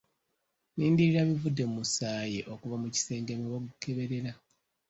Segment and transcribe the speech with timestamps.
[0.71, 4.31] Nnindirira bivudde mu musaayi okuva mu kisenge mwe bagukeberera.